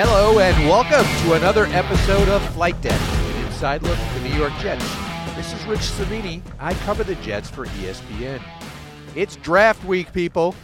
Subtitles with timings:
[0.00, 4.36] Hello and welcome to another episode of Flight Deck, an inside look at the New
[4.36, 4.84] York Jets.
[5.34, 6.40] This is Rich Cimini.
[6.60, 8.40] I cover the Jets for ESPN.
[9.16, 10.54] It's draft week, people.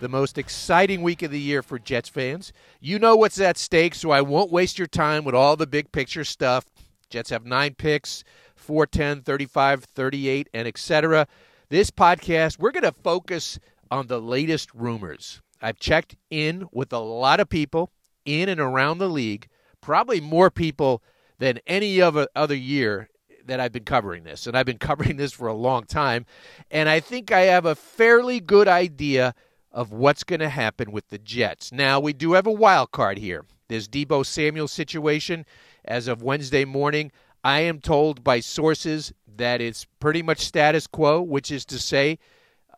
[0.00, 2.52] The most exciting week of the year for Jets fans.
[2.80, 5.90] You know what's at stake, so I won't waste your time with all the big
[5.90, 6.66] picture stuff.
[7.08, 8.24] Jets have nine picks
[8.56, 11.26] 4, 10, 35, 38, and etc.
[11.70, 13.58] This podcast, we're going to focus
[13.90, 15.40] on the latest rumors.
[15.62, 17.90] I've checked in with a lot of people
[18.24, 19.48] in and around the league,
[19.80, 21.02] probably more people
[21.38, 23.08] than any other uh, other year
[23.46, 24.46] that I've been covering this.
[24.46, 26.26] And I've been covering this for a long time.
[26.70, 29.34] And I think I have a fairly good idea
[29.72, 31.72] of what's going to happen with the Jets.
[31.72, 33.44] Now, we do have a wild card here.
[33.68, 35.46] There's Deebo Samuel situation
[35.84, 37.10] as of Wednesday morning.
[37.42, 42.18] I am told by sources that it's pretty much status quo, which is to say,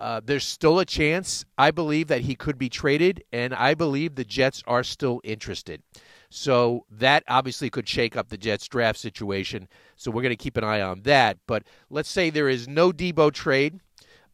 [0.05, 4.17] uh, there's still a chance, I believe, that he could be traded, and I believe
[4.17, 5.83] the Jets are still interested.
[6.29, 9.67] So that obviously could shake up the Jets draft situation.
[9.97, 11.39] So we're going to keep an eye on that.
[11.47, 13.81] But let's say there is no Deebo trade.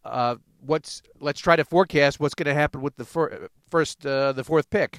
[0.04, 4.32] Uh, what's let's try to forecast what's going to happen with the fir- first, uh,
[4.32, 4.98] the fourth pick.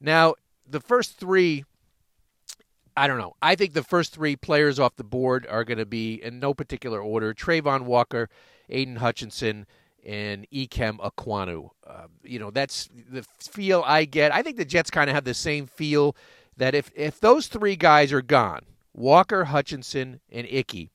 [0.00, 0.34] Now,
[0.68, 1.64] the first three
[2.96, 3.36] I don't know.
[3.40, 6.54] I think the first three players off the board are going to be in no
[6.54, 8.28] particular order: Travon Walker,
[8.68, 9.64] Aidan Hutchinson,
[10.04, 11.70] and Ikem Ekwonu.
[11.86, 14.32] Uh, you know, that's the feel I get.
[14.32, 16.16] I think the Jets kind of have the same feel
[16.56, 18.62] that if if those three guys are gone,
[18.94, 20.90] Walker, Hutchinson, and Ickey,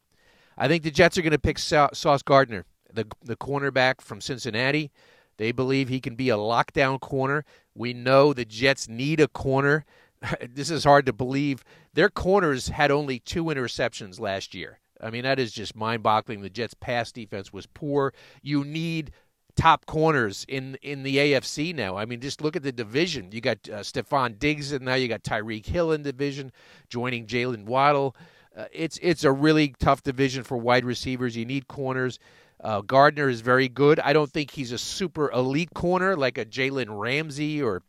[0.58, 4.92] I think the Jets are going to pick Sauce Gardner, the the cornerback from Cincinnati.
[5.38, 7.44] They believe he can be a lockdown corner.
[7.74, 9.86] We know the Jets need a corner.
[10.54, 11.64] this is hard to believe.
[11.94, 14.80] Their corners had only two interceptions last year.
[15.04, 16.42] I mean, that is just mind boggling.
[16.42, 18.14] The Jets' pass defense was poor.
[18.42, 19.12] You need
[19.56, 21.98] top corners in in the AFC now.
[21.98, 23.32] I mean, just look at the division.
[23.32, 26.52] You got uh, Stefon Diggs, and now you got Tyreek Hill in division,
[26.90, 28.16] joining Jaylen Waddle.
[28.56, 31.36] Uh, it's it's a really tough division for wide receivers.
[31.36, 32.20] You need corners.
[32.64, 34.00] Uh, Gardner is very good.
[34.00, 37.84] I don't think he's a super elite corner like a Jalen Ramsey or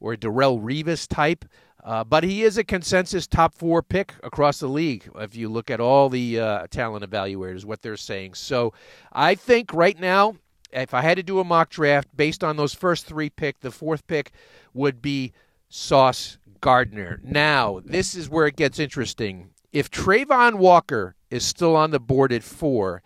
[0.00, 1.44] or Darrelle Revis type.
[1.84, 5.70] Uh, but he is a consensus top four pick across the league if you look
[5.70, 8.34] at all the uh, talent evaluators, what they're saying.
[8.34, 8.72] So
[9.12, 10.36] I think right now,
[10.72, 13.70] if I had to do a mock draft based on those first three pick, the
[13.70, 14.32] fourth pick
[14.74, 15.32] would be
[15.68, 17.20] Sauce Gardner.
[17.22, 19.50] Now, this is where it gets interesting.
[19.72, 23.02] If Travon Walker is still on the board at four,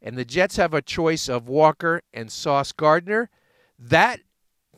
[0.00, 3.30] and the Jets have a choice of Walker and Sauce Gardner,
[3.78, 4.20] that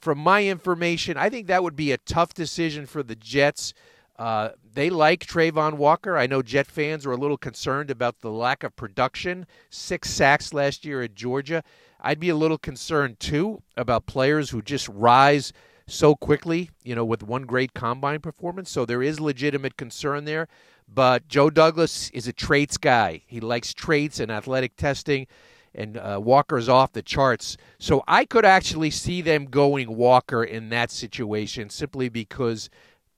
[0.04, 3.72] from my information, I think that would be a tough decision for the Jets.
[4.18, 6.18] Uh, they like Travon Walker.
[6.18, 9.46] I know Jet fans are a little concerned about the lack of production.
[9.70, 11.64] Six sacks last year at Georgia.
[12.00, 15.54] I'd be a little concerned too about players who just rise
[15.86, 18.70] so quickly, you know, with one great combine performance.
[18.70, 20.48] So there is legitimate concern there.
[20.86, 23.22] But Joe Douglas is a traits guy.
[23.26, 25.26] He likes traits and athletic testing
[25.74, 27.56] and uh, Walker's off the charts.
[27.78, 32.70] So I could actually see them going Walker in that situation simply because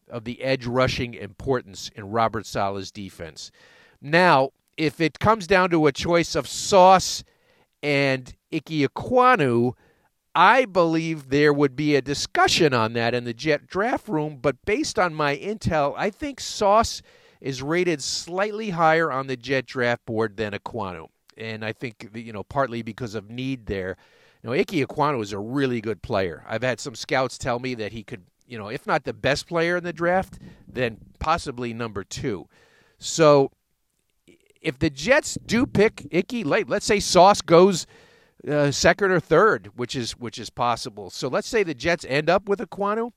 [0.08, 3.50] of the edge rushing importance in Robert Saleh's defense.
[4.00, 7.24] Now, if it comes down to a choice of Sauce
[7.82, 9.72] and Ike Ekwonu,
[10.34, 14.56] I believe there would be a discussion on that in the Jet draft room, but
[14.66, 17.00] based on my intel, I think Sauce
[17.40, 22.32] is rated slightly higher on the Jet draft board than Ekwonu and I think you
[22.32, 23.97] know partly because of need there.
[24.42, 26.44] You know, Ike Ekwonu is a really good player.
[26.47, 29.48] I've had some scouts tell me that he could, you know, if not the best
[29.48, 30.38] player in the draft,
[30.69, 32.47] then possibly number two.
[32.98, 33.50] So,
[34.60, 37.86] if the Jets do pick Ickey late, let's say Sauce goes
[38.48, 41.10] uh, second or third, which is which is possible.
[41.10, 43.12] So let's say the Jets end up with Ekwonu,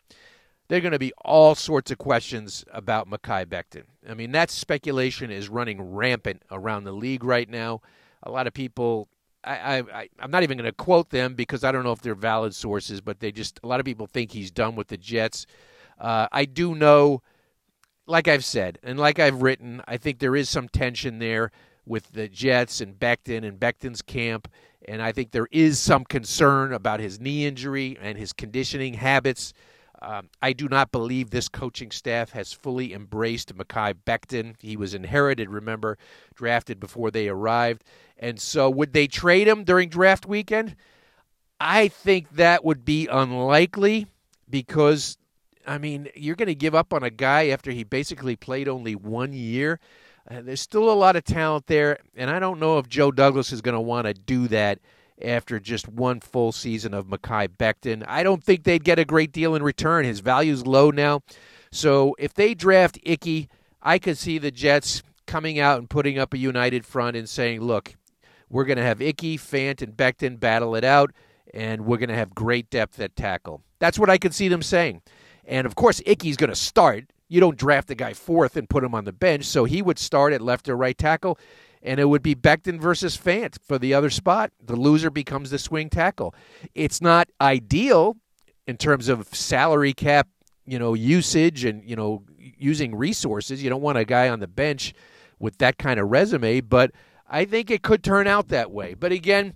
[0.68, 3.84] they're going to be all sorts of questions about Mekhi Becton.
[4.08, 7.82] I mean, that speculation is running rampant around the league right now
[8.24, 9.08] a lot of people
[9.44, 12.16] I, I, I'm not even going to quote them because I don't know if they're
[12.16, 15.46] valid sources, but they just a lot of people think he's done with the Jets.
[15.98, 17.22] Uh, I do know,
[18.06, 21.52] like I've said and like I've written, I think there is some tension there
[21.86, 24.48] with the Jets and Becton and Becton's camp,
[24.88, 29.54] and I think there is some concern about his knee injury and his conditioning habits.
[30.02, 34.56] Um, I do not believe this coaching staff has fully embraced Mekhi Becton.
[34.60, 35.98] He was inherited, remember,
[36.36, 37.84] drafted before they arrived.
[38.18, 40.76] And so, would they trade him during draft weekend?
[41.60, 44.08] I think that would be unlikely
[44.50, 45.18] because,
[45.68, 48.96] I mean, you're going to give up on a guy after he basically played only
[48.96, 49.80] one year.
[50.30, 53.52] Uh, there's still a lot of talent there, and I don't know if Joe Douglas
[53.52, 54.80] is going to want to do that
[55.22, 58.04] after just one full season of Mekhi Becton.
[58.08, 60.06] I don't think they'd get a great deal in return.
[60.06, 61.22] His value's low now.
[61.72, 63.50] So if they draft Ickey,
[63.82, 67.62] I could see the Jets coming out and putting up a united front and saying,
[67.62, 67.96] look,
[68.50, 71.12] we're going to have Ickey, Fant, and Becton battle it out,
[71.54, 73.62] and we're going to have great depth at tackle.
[73.78, 75.02] That's what I could see them saying.
[75.46, 77.12] And of course, Ickey's going to start.
[77.28, 80.00] You don't draft a guy fourth and put him on the bench, so he would
[80.00, 81.38] start at left or right tackle,
[81.82, 84.52] and it would be Becton versus Fant for the other spot.
[84.64, 86.34] The loser becomes the swing tackle.
[86.76, 88.18] It's not ideal
[88.68, 90.28] in terms of salary cap,
[90.66, 93.64] you know, usage and you know using resources.
[93.64, 94.94] You don't want a guy on the bench
[95.40, 96.92] with that kind of resume, but
[97.28, 98.94] I think it could turn out that way.
[98.94, 99.54] But again,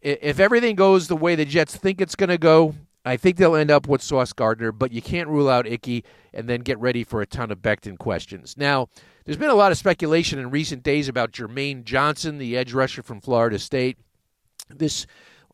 [0.00, 2.74] if everything goes the way the Jets think it's going to go,
[3.06, 6.04] I think they'll end up with Sauce Gardner, but you can't rule out Ickey
[6.34, 8.56] and then get ready for a ton of Becton questions.
[8.58, 8.88] Now,
[9.24, 13.04] there's been a lot of speculation in recent days about Jermaine Johnson, the edge rusher
[13.04, 13.96] from Florida State.
[14.68, 15.06] This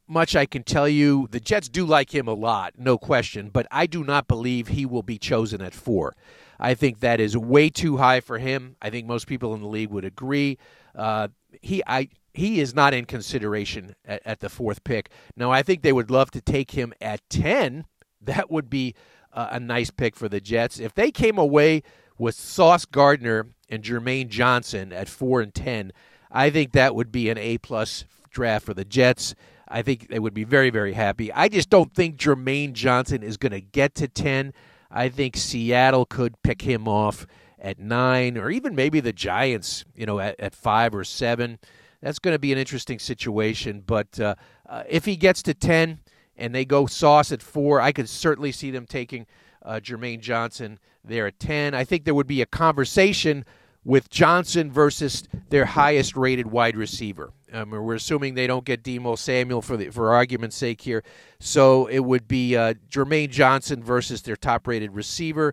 [0.08, 3.66] much I can tell you, the Jets do like him a lot, no question, but
[3.70, 6.14] I do not believe he will be chosen at four.
[6.58, 8.76] I think that is way too high for him.
[8.80, 10.58] I think most people in the league would agree.
[10.94, 11.28] Uh,
[11.60, 15.10] he, I, he is not in consideration at, at, the fourth pick.
[15.36, 17.84] Now, I think they would love to take him at 10.
[18.20, 18.94] That would be
[19.32, 20.78] uh, a nice pick for the Jets.
[20.78, 21.82] If they came away
[22.18, 25.92] with Sauce Gardner and Jermaine Johnson at 4 and 10,
[26.30, 29.34] I think that would be an A plus draft for the Jets.
[29.68, 31.32] I think they would be very, very happy.
[31.32, 34.52] I just don't think Jermaine Johnson is going to get to 10.
[34.90, 37.26] I think Seattle could pick him off
[37.62, 41.58] at nine, or even maybe the Giants, you know, at, at five or seven.
[42.02, 43.84] That's going to be an interesting situation.
[43.86, 44.34] But uh,
[44.68, 46.00] uh, if he gets to 10
[46.36, 49.26] and they go Sauce at four, I could certainly see them taking
[49.64, 51.72] uh, Jermaine Johnson there at 10.
[51.72, 53.44] I think there would be a conversation
[53.84, 57.32] with Johnson versus their highest rated wide receiver.
[57.52, 61.04] Um, we're assuming they don't get Deebo Samuel for the, for argument's sake here,
[61.38, 65.52] so it would be uh, Jermaine Johnson versus their top rated receiver.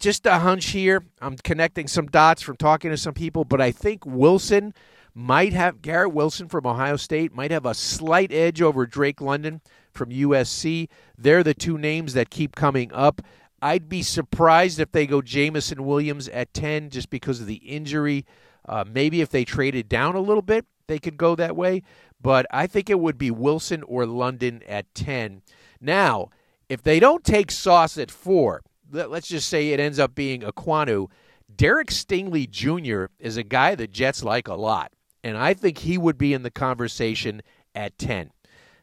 [0.00, 1.04] Just a hunch here.
[1.20, 4.72] I'm connecting some dots from talking to some people, but I think Wilson
[5.14, 9.60] might have Garrett Wilson from Ohio State might have a slight edge over Drake London
[9.92, 10.88] from USC.
[11.18, 13.20] They're the two names that keep coming up.
[13.60, 18.24] I'd be surprised if they go Jameson Williams at 10 just because of the injury.
[18.66, 21.82] Uh, maybe if they traded down a little bit, they could go that way.
[22.18, 25.42] But I think it would be Wilson or London at 10.
[25.78, 26.30] Now,
[26.70, 31.08] if they don't take Sauce at 4, let's just say it ends up being Ekwonu,
[31.54, 33.06] Derek Stingley Jr.
[33.18, 34.92] is a guy that Jets like a lot.
[35.22, 37.42] And I think he would be in the conversation
[37.74, 38.30] at 10.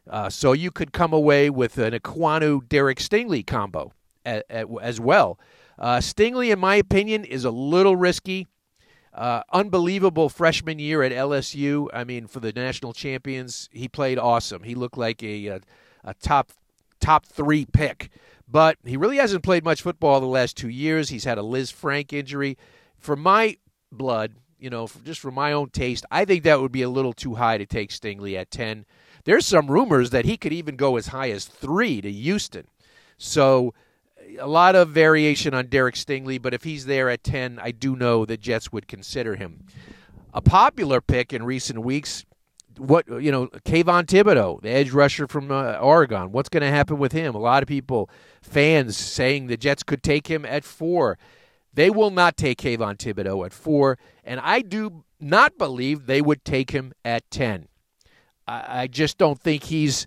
[0.08, 3.92] Uh, so you could come away with an Ekwonu Derek Stingley combo
[4.24, 5.38] as well.
[5.78, 8.46] Uh, Stingley, in my opinion, is a little risky.
[9.12, 11.88] Uh, unbelievable freshman year at LSU.
[11.92, 14.62] I mean, for the national champions, he played awesome.
[14.62, 15.60] He looked like a, a,
[16.04, 16.52] a top
[17.00, 18.10] top three pick,
[18.46, 21.08] but he really hasn't played much football the last two years.
[21.08, 22.56] He's had a Lisfranc injury.
[22.98, 23.56] For my
[23.92, 26.88] blood, you know, for, just for my own taste, I think that would be a
[26.88, 28.86] little too high to take Stingley at ten.
[29.24, 32.66] There's some rumors that he could even go as high as three to Houston.
[33.18, 33.74] So
[34.38, 37.96] a lot of variation on Derek Stingley, but if he's there at 10, I do
[37.96, 39.66] know the Jets would consider him.
[40.34, 42.24] A popular pick in recent weeks,
[42.78, 46.32] what you know, Kayvon Thibodeaux, the edge rusher from uh, Oregon.
[46.32, 47.34] What's going to happen with him?
[47.34, 48.10] A lot of people,
[48.42, 51.18] fans, saying the Jets could take him at four.
[51.72, 56.44] They will not take Kayvon Thibodeaux at four, and I do not believe they would
[56.44, 57.68] take him at ten.
[58.46, 60.06] I, I just don't think he's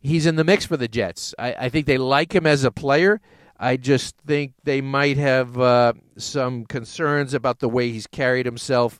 [0.00, 1.34] he's in the mix for the Jets.
[1.38, 3.20] I, I think they like him as a player.
[3.58, 8.98] I just think they might have uh, some concerns about the way he's carried himself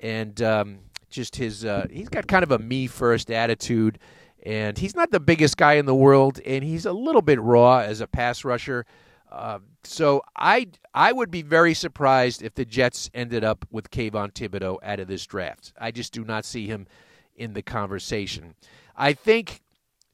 [0.00, 0.78] and um,
[1.16, 1.64] just his.
[1.64, 3.98] Uh, he's got kind of a me first attitude,
[4.44, 7.78] and he's not the biggest guy in the world, and he's a little bit raw
[7.78, 8.86] as a pass rusher.
[9.32, 14.32] Uh, so I I would be very surprised if the Jets ended up with Kayvon
[14.32, 15.72] Thibodeaux out of this draft.
[15.80, 16.86] I just do not see him
[17.34, 18.54] in the conversation.
[18.94, 19.62] I think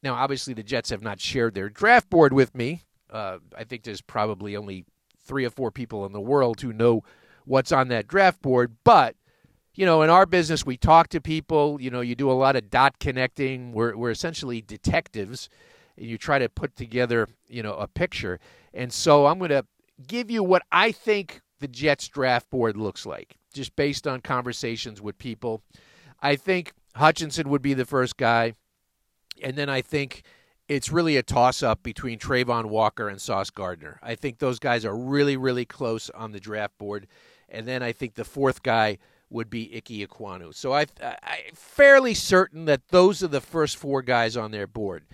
[0.02, 2.82] now obviously the Jets have not shared their draft board with me,
[3.12, 4.86] uh, I think there's probably only
[5.24, 7.04] three or four people in the world who know
[7.44, 8.76] what's on that draft board.
[8.84, 9.14] But
[9.74, 11.80] you know, in our business, we talk to people.
[11.80, 13.72] You know, you do a lot of dot connecting.
[13.72, 15.48] We're we're essentially detectives,
[15.96, 18.38] and you try to put together you know a picture.
[18.74, 19.64] And so I'm going to
[20.06, 25.00] give you what I think the Jets draft board looks like, just based on conversations
[25.00, 25.62] with people.
[26.20, 28.54] I think Hutchinson would be the first guy,
[29.42, 30.22] and then I think
[30.68, 33.98] it's really a toss up between Travon Walker and Sauce Gardner.
[34.02, 37.06] I think those guys are really, really close on the draft board.
[37.48, 38.98] And then I think the fourth guy
[39.32, 40.54] would be Ickey Ekwonu.
[40.54, 45.04] So I, I'm fairly certain that those are the first four guys on their board.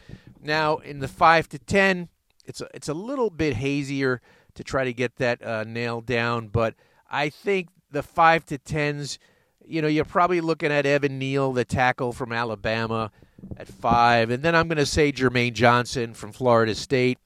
[0.43, 2.09] Now, in the 5 to 10,
[2.45, 4.21] it's a, it's a little bit hazier
[4.55, 6.49] to try to get that uh, nailed down.
[6.49, 6.75] But
[7.11, 9.19] I think the five to tens,
[9.65, 13.11] you know, you're probably looking at Evan Neal, the tackle from Alabama,
[13.57, 17.19] at five, and then I'm going to say Jermaine Johnson from Florida State.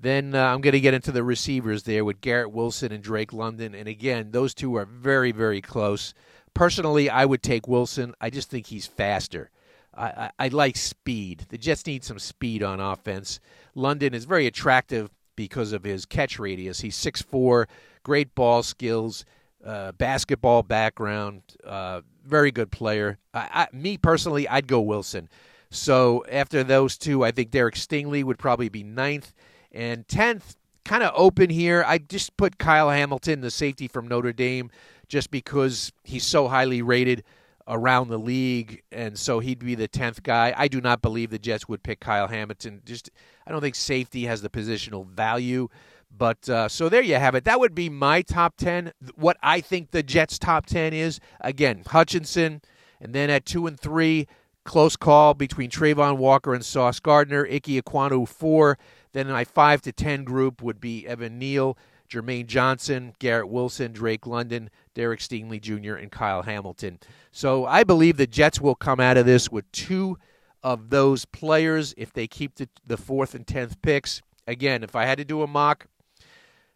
[0.00, 3.32] Then uh, I'm going to get into the receivers there with Garrett Wilson and Drake
[3.32, 3.74] London.
[3.74, 6.14] And again, those two are very, very close.
[6.54, 8.14] Personally, I would take Wilson.
[8.20, 9.50] I just think he's faster.
[9.94, 11.46] I, I, I like speed.
[11.48, 13.40] The Jets need some speed on offense.
[13.74, 16.80] London is very attractive because of his catch radius.
[16.80, 17.66] He's 6'4,
[18.02, 19.24] great ball skills,
[19.64, 23.18] uh, basketball background, uh, very good player.
[23.32, 25.28] I, I, me personally, I'd go Wilson.
[25.70, 29.34] So after those two, I think Derek Stingley would probably be ninth.
[29.70, 31.84] And 10th, kind of open here.
[31.86, 34.70] I just put Kyle Hamilton, the safety from Notre Dame,
[35.08, 37.24] just because he's so highly rated
[37.66, 40.54] around the league, and so he'd be the 10th guy.
[40.56, 42.80] I do not believe the Jets would pick Kyle Hamilton.
[42.84, 43.10] Just
[43.46, 45.68] I don't think safety has the positional value.
[46.16, 47.44] But uh, so there you have it.
[47.44, 48.92] That would be my top 10.
[49.14, 52.62] What I think the Jets' top 10 is again, Hutchinson,
[53.00, 54.26] and then at 2 and 3,
[54.64, 58.78] close call between Travon Walker and Sauce Gardner, Ike Ekwonu 4.
[59.12, 61.76] Then my 5 to 10 group would be Evan Neal,
[62.08, 66.98] Jermaine Johnson, Garrett Wilson, Drake London, Derek Stingley Jr., and Kyle Hamilton.
[67.30, 70.18] So I believe the Jets will come out of this with two
[70.62, 74.22] of those players if they keep the, the fourth and tenth picks.
[74.46, 75.86] Again, if I had to do a mock,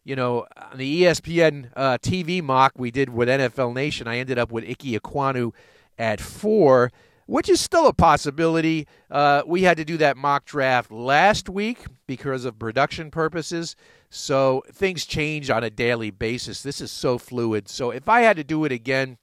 [0.04, 4.38] you know, on the ESPN uh, TV mock we did with NFL Nation, I ended
[4.38, 5.52] up with Ike Ekwonu
[5.98, 6.90] at four
[7.26, 8.87] which is still a possibility.
[9.11, 13.76] Uh, we had to do that mock draft last week because of production purposes.
[14.11, 16.62] So things change on a daily basis.
[16.62, 17.69] This is so fluid.
[17.69, 19.19] So if I had to do it again,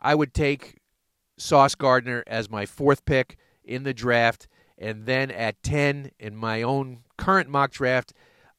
[0.00, 0.78] I would take
[1.38, 4.48] Sauce Gardner as my fourth pick in the draft.
[4.78, 8.12] And then at 10 in my own current mock draft,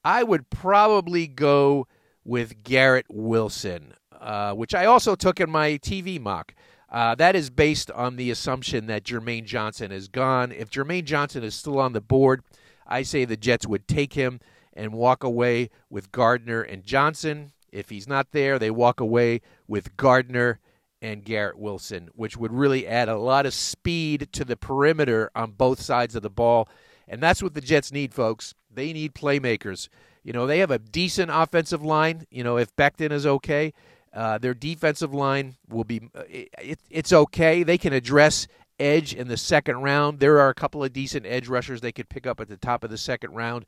[0.03, 1.87] I would probably go
[2.23, 6.53] with Garrett Wilson, uh, which I also took in my TV mock.
[6.89, 10.51] Uh, that is based on the assumption that Jermaine Johnson is gone.
[10.51, 12.43] If Jermaine Johnson is still on the board,
[12.85, 14.39] I say the Jets would take him
[14.73, 17.51] and walk away with Gardner and Johnson.
[17.71, 20.59] If he's not there, they walk away with Gardner
[21.01, 25.51] and Garrett Wilson, which would really add a lot of speed to the perimeter on
[25.51, 26.69] both sides of the ball.
[27.07, 28.53] And that's what the Jets need, folks.
[28.73, 29.89] They need playmakers.
[30.23, 32.25] You know, they have a decent offensive line.
[32.29, 33.73] You know, if Becton is okay,
[34.13, 37.63] uh, their defensive line will be uh, it, it's okay.
[37.63, 38.47] They can address
[38.79, 40.19] edge in the second round.
[40.19, 42.83] There are a couple of decent edge rushers they could pick up at the top
[42.83, 43.65] of the second round.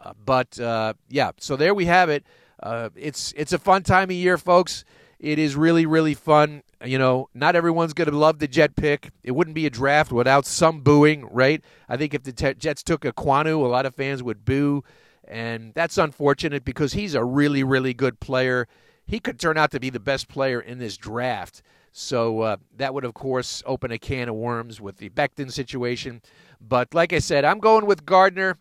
[0.00, 2.24] Uh, but uh, yeah, so there we have it.
[2.62, 4.84] Uh, it's it's a fun time of year, folks.
[5.18, 6.62] It is really really fun.
[6.84, 9.10] You know, not everyone's going to love the Jet pick.
[9.22, 11.62] It wouldn't be a draft without some booing, right?
[11.88, 14.82] I think if the Jets took Ekwonu, a lot of fans would boo,
[15.28, 18.66] and that's unfortunate because he's a really really good player
[19.10, 21.62] he could turn out to be the best player in this draft.
[21.90, 26.22] So uh, that would, of course, open a can of worms with the Becton situation.
[26.60, 28.56] But like I said, I'm going with Gardner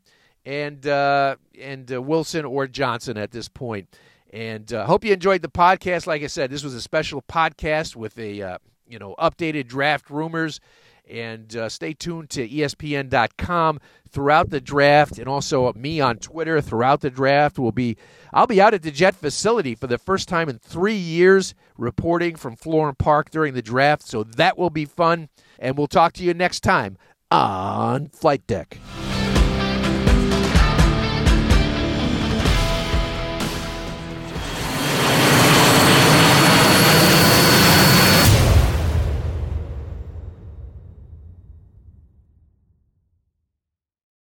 [0.46, 3.96] and uh, and uh, Wilson or Johnson at this point.
[4.34, 6.08] And uh, hope you enjoyed the podcast.
[6.08, 10.10] Like I said, this was a special podcast with a uh, you know updated draft
[10.10, 10.60] rumors
[11.09, 17.01] and uh, stay tuned to ESPN.com throughout the draft, and also me on Twitter throughout
[17.01, 17.59] the draft.
[17.59, 17.97] Will be
[18.33, 22.35] I'll be out at the Jet facility for the first time in three years, reporting
[22.35, 24.03] from Florham Park during the draft.
[24.03, 26.97] So that will be fun, and we'll talk to you next time
[27.31, 28.77] on Flight Deck.